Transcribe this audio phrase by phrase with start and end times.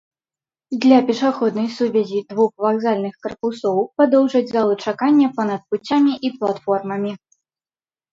[0.83, 7.11] Для пешаходнай сувязі двух вакзальных карпусоў падоўжаць залу чакання па-над пуцямі і платформамі.